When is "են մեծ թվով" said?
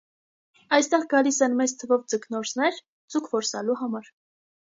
1.47-2.07